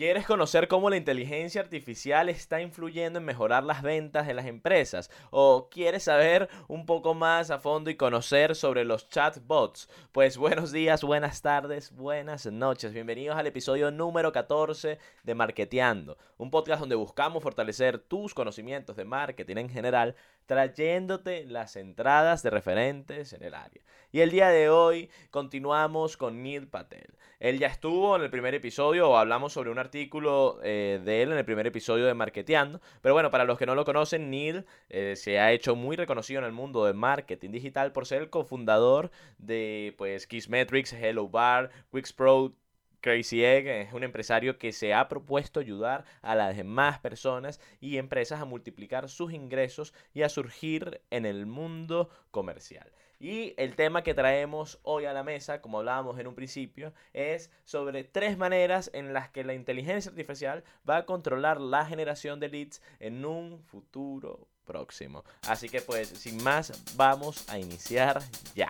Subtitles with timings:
[0.00, 5.10] ¿Quieres conocer cómo la inteligencia artificial está influyendo en mejorar las ventas de las empresas?
[5.30, 9.90] ¿O quieres saber un poco más a fondo y conocer sobre los chatbots?
[10.10, 12.94] Pues buenos días, buenas tardes, buenas noches.
[12.94, 19.04] Bienvenidos al episodio número 14 de Marketeando, un podcast donde buscamos fortalecer tus conocimientos de
[19.04, 23.82] marketing en general trayéndote las entradas de referentes en el área.
[24.10, 27.14] Y el día de hoy continuamos con Neil Patel.
[27.38, 31.32] Él ya estuvo en el primer episodio o hablamos sobre un artículo eh, de él
[31.32, 32.80] en el primer episodio de Marketeando.
[33.02, 36.38] Pero bueno, para los que no lo conocen, Neil eh, se ha hecho muy reconocido
[36.38, 41.70] en el mundo del marketing digital por ser el cofundador de pues Kissmetrics, Hello Bar,
[42.16, 42.54] Pro
[43.00, 47.96] Crazy Egg es un empresario que se ha propuesto ayudar a las demás personas y
[47.96, 52.92] empresas a multiplicar sus ingresos y a surgir en el mundo comercial.
[53.20, 57.50] Y el tema que traemos hoy a la mesa, como hablábamos en un principio, es
[57.64, 62.48] sobre tres maneras en las que la inteligencia artificial va a controlar la generación de
[62.48, 65.22] leads en un futuro próximo.
[65.46, 68.22] Así que pues, sin más, vamos a iniciar
[68.54, 68.68] ya.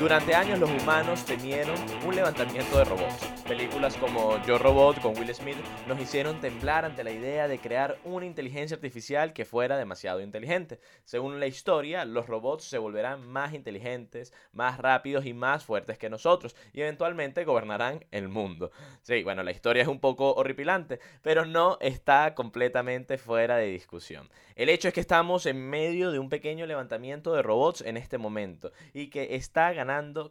[0.00, 3.22] Durante años los humanos temieron un levantamiento de robots.
[3.46, 7.98] Películas como Yo Robot con Will Smith nos hicieron temblar ante la idea de crear
[8.04, 10.80] una inteligencia artificial que fuera demasiado inteligente.
[11.04, 16.08] Según la historia, los robots se volverán más inteligentes, más rápidos y más fuertes que
[16.08, 18.70] nosotros y eventualmente gobernarán el mundo.
[19.02, 24.30] Sí, bueno, la historia es un poco horripilante, pero no está completamente fuera de discusión.
[24.54, 28.16] El hecho es que estamos en medio de un pequeño levantamiento de robots en este
[28.16, 29.89] momento y que está ganando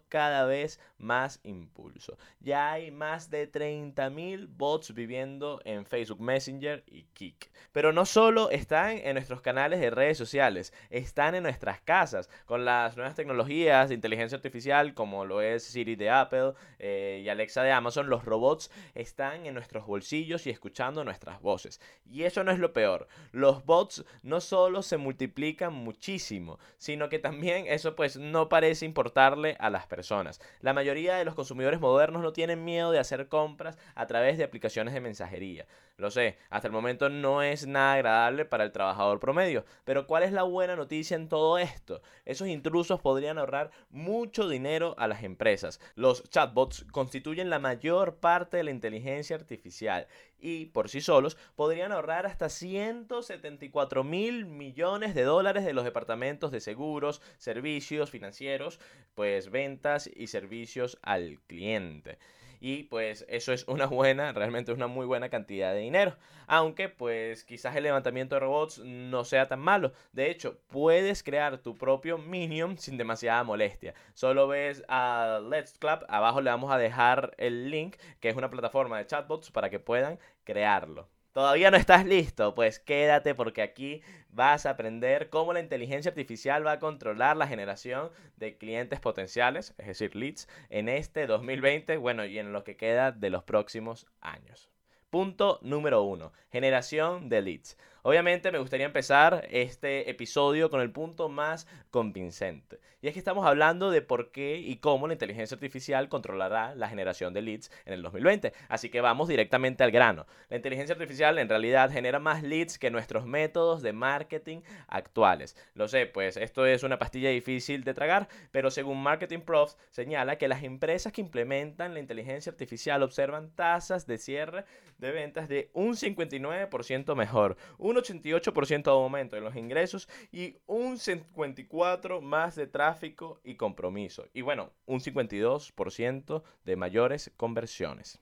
[0.10, 2.18] cada vez más impulso.
[2.40, 7.52] Ya hay más de 30.000 bots viviendo en Facebook Messenger y Kik.
[7.72, 12.66] Pero no solo están en nuestros canales de redes sociales, están en nuestras casas con
[12.66, 17.64] las nuevas tecnologías de inteligencia artificial como lo es Siri de Apple eh, y Alexa
[17.64, 18.10] de Amazon.
[18.10, 21.82] Los robots están en nuestros bolsillos y escuchando nuestras voces.
[22.10, 23.08] Y eso no es lo peor.
[23.31, 29.49] Los bots no solo se multiplican muchísimo, sino que también eso pues no parece importarle
[29.60, 30.42] a las personas.
[30.62, 34.44] La mayoría de los consumidores modernos no tienen miedo de hacer compras a través de
[34.44, 35.66] aplicaciones de mensajería.
[35.98, 40.24] Lo sé, hasta el momento no es nada agradable para el trabajador promedio, pero ¿cuál
[40.24, 42.02] es la buena noticia en todo esto?
[42.24, 45.81] Esos intrusos podrían ahorrar mucho dinero a las empresas.
[45.96, 50.08] Los chatbots constituyen la mayor parte de la inteligencia artificial
[50.42, 56.52] y por sí solos podrían ahorrar hasta 174 mil millones de dólares de los departamentos
[56.52, 58.80] de seguros, servicios financieros,
[59.16, 62.17] pues ventas y servicios al cliente
[62.59, 66.16] y pues eso es una buena, realmente una muy buena cantidad de dinero.
[66.47, 69.94] Aunque pues quizás el levantamiento de robots no sea tan malo.
[70.13, 73.94] De hecho, puedes crear tu propio Minion sin demasiada molestia.
[74.13, 78.50] Solo ves a Let's Club, abajo le vamos a dejar el link, que es una
[78.50, 81.07] plataforma de chatbots para que puedan crearlo.
[81.31, 82.56] ¿Todavía no estás listo?
[82.56, 87.47] Pues quédate porque aquí vas a aprender cómo la inteligencia artificial va a controlar la
[87.47, 92.78] generación de clientes potenciales, es decir, leads, en este 2020, bueno, y en lo que
[92.78, 94.72] queda de los próximos años.
[95.12, 97.78] Punto número uno, generación de leads.
[98.02, 102.80] Obviamente me gustaría empezar este episodio con el punto más convincente.
[103.02, 106.90] Y es que estamos hablando de por qué y cómo la inteligencia artificial controlará la
[106.90, 108.52] generación de leads en el 2020.
[108.68, 110.28] Así que vamos directamente al grano.
[110.50, 115.56] La inteligencia artificial en realidad genera más leads que nuestros métodos de marketing actuales.
[115.76, 120.38] Lo sé, pues esto es una pastilla difícil de tragar, pero según Marketing Profs señala
[120.38, 124.66] que las empresas que implementan la inteligencia artificial observan tasas de cierre
[124.98, 130.98] de ventas de un 59% mejor, un 88% de aumento en los ingresos y un
[130.98, 134.28] 54% más de tráfico y compromiso.
[134.34, 138.20] Y bueno, un 52% de mayores conversiones.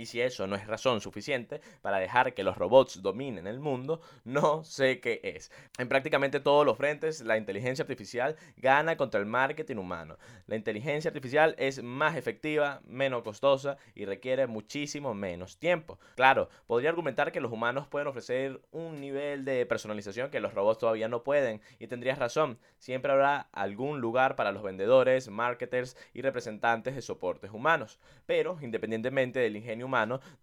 [0.00, 4.00] Y si eso no es razón suficiente para dejar que los robots dominen el mundo,
[4.24, 5.52] no sé qué es.
[5.76, 10.16] En prácticamente todos los frentes, la inteligencia artificial gana contra el marketing humano.
[10.46, 15.98] La inteligencia artificial es más efectiva, menos costosa y requiere muchísimo menos tiempo.
[16.14, 20.78] Claro, podría argumentar que los humanos pueden ofrecer un nivel de personalización que los robots
[20.78, 21.60] todavía no pueden.
[21.78, 27.50] Y tendrías razón, siempre habrá algún lugar para los vendedores, marketers y representantes de soportes
[27.50, 27.98] humanos.
[28.24, 29.89] Pero, independientemente del ingenio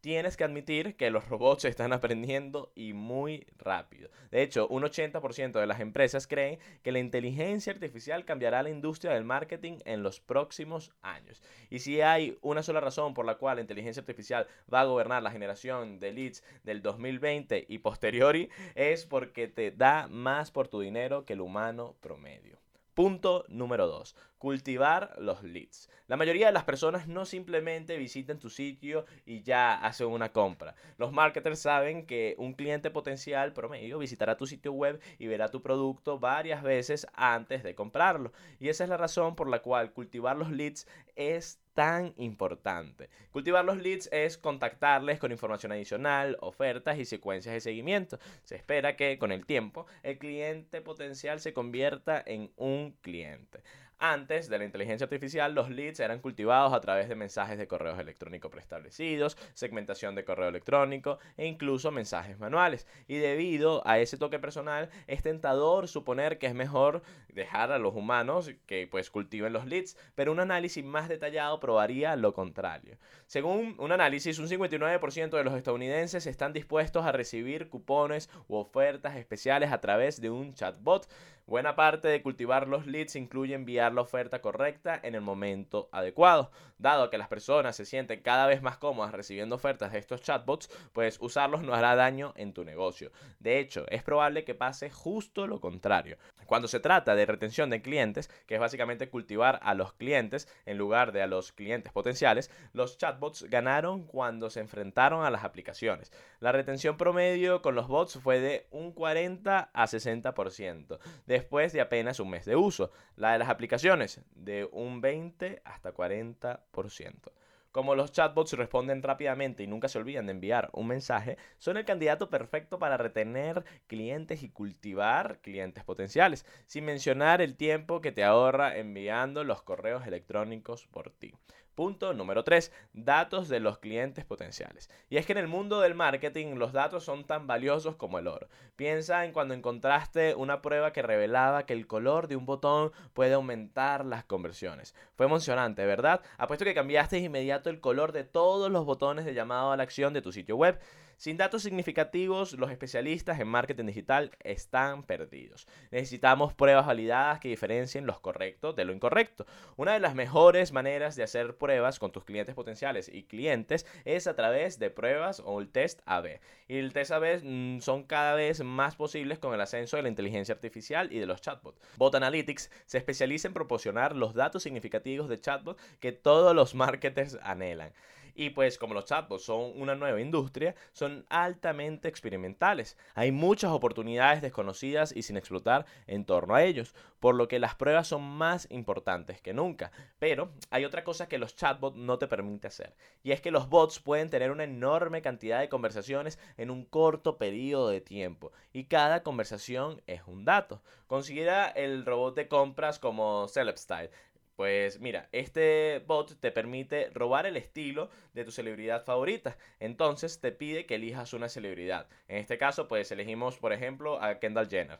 [0.02, 4.10] tienes que admitir que los robots están aprendiendo y muy rápido.
[4.32, 9.14] De hecho, un 80% de las empresas creen que la inteligencia artificial cambiará la industria
[9.14, 11.42] del marketing en los próximos años.
[11.70, 15.24] Y si hay una sola razón por la cual la inteligencia artificial va a gobernar
[15.24, 20.80] la generación de leads del 2020 y posteriori, es porque te da más por tu
[20.82, 22.67] dinero que el humano promedio.
[22.98, 24.16] Punto número 2.
[24.40, 25.88] Cultivar los leads.
[26.08, 30.74] La mayoría de las personas no simplemente visitan tu sitio y ya hacen una compra.
[30.98, 35.62] Los marketers saben que un cliente potencial promedio visitará tu sitio web y verá tu
[35.62, 38.34] producto varias veces antes de comprarlo.
[38.60, 43.08] Y esa es la razón por la cual cultivar los leads es tan importante.
[43.30, 48.18] Cultivar los leads es contactarles con información adicional, ofertas y secuencias de seguimiento.
[48.46, 53.62] Se espera que con el tiempo el cliente potencial se convierta en un cliente.
[54.00, 57.98] Antes de la inteligencia artificial, los leads eran cultivados a través de mensajes de correos
[58.00, 62.86] electrónicos preestablecidos, segmentación de correo electrónico e incluso mensajes manuales.
[63.08, 67.96] Y debido a ese toque personal, es tentador suponer que es mejor dejar a los
[67.96, 72.98] humanos que pues cultiven los leads, pero un análisis más detallado probaría lo contrario.
[73.26, 79.18] Según un análisis, un 59% de los estadounidenses están dispuestos a recibir cupones u ofertas
[79.18, 81.10] especiales a través de un chatbot.
[81.48, 86.52] Buena parte de cultivar los leads incluye enviar la oferta correcta en el momento adecuado.
[86.78, 90.70] Dado que las personas se sienten cada vez más cómodas recibiendo ofertas de estos chatbots,
[90.92, 93.14] pues usarlos no hará daño en tu negocio.
[93.40, 96.18] De hecho, es probable que pase justo lo contrario.
[96.48, 100.78] Cuando se trata de retención de clientes, que es básicamente cultivar a los clientes en
[100.78, 106.12] lugar de a los clientes potenciales, los chatbots ganaron cuando se enfrentaron a las aplicaciones.
[106.42, 111.00] La retención promedio con los bots fue de un 40 a 60%.
[111.26, 112.92] De después de apenas un mes de uso.
[113.16, 117.32] La de las aplicaciones, de un 20 hasta 40%.
[117.78, 121.86] Como los chatbots responden rápidamente y nunca se olvidan de enviar un mensaje, son el
[121.86, 128.24] candidato perfecto para retener clientes y cultivar clientes potenciales, sin mencionar el tiempo que te
[128.24, 131.36] ahorra enviando los correos electrónicos por ti.
[131.78, 132.72] Punto número 3.
[132.94, 134.90] Datos de los clientes potenciales.
[135.12, 138.26] Y es que en el mundo del marketing los datos son tan valiosos como el
[138.26, 138.48] oro.
[138.76, 143.36] Piensa en cuando encontraste una prueba que revelaba que el color de un botón puede
[143.36, 144.96] aumentar las conversiones.
[145.14, 146.22] Fue emocionante, ¿verdad?
[146.40, 149.84] Apuesto que cambiaste de inmediato el color de todos los botones de llamado a la
[149.84, 150.80] acción de tu sitio web.
[151.18, 155.68] Sin datos significativos, los especialistas en marketing digital están perdidos.
[155.90, 159.48] Necesitamos pruebas validadas que diferencien los correctos de lo incorrecto.
[159.78, 164.28] Una de las mejores maneras de hacer pruebas con tus clientes potenciales y clientes es
[164.28, 166.40] a través de pruebas o el test AB.
[166.68, 170.10] Y el test AB mm, son cada vez más posibles con el ascenso de la
[170.10, 171.82] inteligencia artificial y de los chatbots.
[171.98, 177.40] Bot Analytics se especializa en proporcionar los datos significativos de chatbots que todos los marketers
[177.42, 177.92] anhelan.
[178.40, 182.96] Y pues como los chatbots son una nueva industria, son altamente experimentales.
[183.16, 187.74] Hay muchas oportunidades desconocidas y sin explotar en torno a ellos, por lo que las
[187.74, 189.92] pruebas son más importantes que nunca.
[190.20, 193.70] Pero hay otra cosa que los chatbots no te permiten hacer, y es que los
[193.70, 198.84] bots pueden tener una enorme cantidad de conversaciones en un corto periodo de tiempo, y
[198.84, 200.84] cada conversación es un dato.
[201.08, 204.12] Considera el robot de compras como Celebstyle,
[204.58, 209.56] pues mira, este bot te permite robar el estilo de tu celebridad favorita.
[209.80, 212.08] Entonces te pide que elijas una celebridad.
[212.28, 215.00] En este caso, pues elegimos, por ejemplo, a Kendall Jenner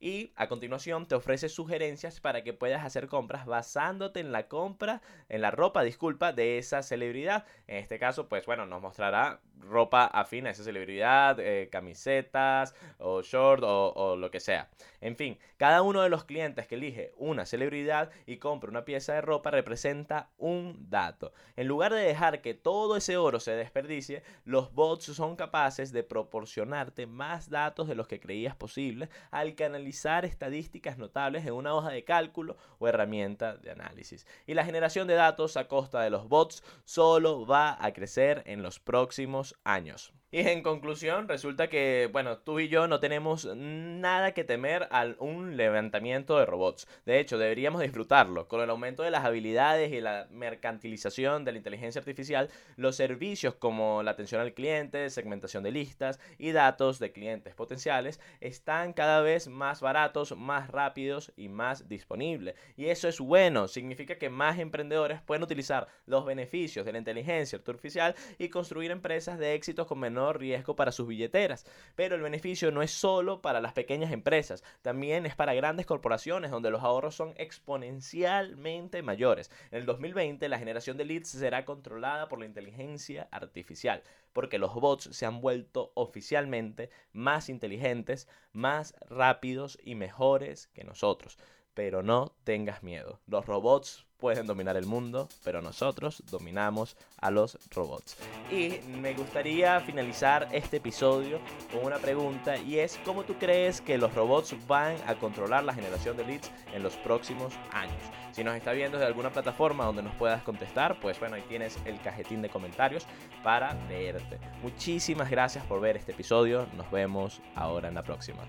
[0.00, 5.00] y a continuación te ofrece sugerencias para que puedas hacer compras basándote en la compra,
[5.28, 7.46] en la ropa, disculpa, de esa celebridad.
[7.66, 13.22] En este caso, pues bueno, nos mostrará ropa afín a esa celebridad, eh, camisetas o
[13.22, 14.68] short o, o, lo que sea.
[15.00, 19.14] En fin, cada uno de los clientes que elige una celebridad y compra una pieza
[19.14, 21.32] de ropa representa un dato.
[21.56, 26.02] En lugar de dejar que todo ese oro se desperdicie, los bots son capaces de
[26.02, 31.90] proporcionarte más datos de los que creías posible al canalizar estadísticas notables en una hoja
[31.90, 34.26] de cálculo o herramienta de análisis.
[34.46, 38.62] Y la generación de datos a costa de los bots solo va a crecer en
[38.62, 40.12] los próximos años.
[40.30, 45.06] Y en conclusión, resulta que, bueno, tú y yo no tenemos nada que temer a
[45.20, 46.86] un levantamiento de robots.
[47.06, 48.46] De hecho, deberíamos disfrutarlo.
[48.46, 53.54] Con el aumento de las habilidades y la mercantilización de la inteligencia artificial, los servicios
[53.54, 59.22] como la atención al cliente, segmentación de listas y datos de clientes potenciales están cada
[59.22, 62.54] vez más baratos, más rápidos y más disponibles.
[62.76, 67.58] Y eso es bueno, significa que más emprendedores pueden utilizar los beneficios de la inteligencia
[67.66, 71.64] artificial y construir empresas de éxitos con menor riesgo para sus billeteras.
[71.94, 76.50] Pero el beneficio no es solo para las pequeñas empresas, también es para grandes corporaciones
[76.50, 79.50] donde los ahorros son exponencialmente mayores.
[79.70, 84.74] En el 2020 la generación de leads será controlada por la inteligencia artificial, porque los
[84.74, 91.38] bots se han vuelto oficialmente más inteligentes, más rápidos y mejores que nosotros.
[91.78, 93.20] Pero no tengas miedo.
[93.28, 98.16] Los robots pueden dominar el mundo, pero nosotros dominamos a los robots.
[98.50, 101.38] Y me gustaría finalizar este episodio
[101.72, 105.72] con una pregunta y es ¿cómo tú crees que los robots van a controlar la
[105.72, 108.02] generación de leads en los próximos años?
[108.32, 111.78] Si nos está viendo desde alguna plataforma donde nos puedas contestar, pues bueno, ahí tienes
[111.84, 113.06] el cajetín de comentarios
[113.44, 114.40] para leerte.
[114.62, 116.66] Muchísimas gracias por ver este episodio.
[116.76, 118.42] Nos vemos ahora en la próxima.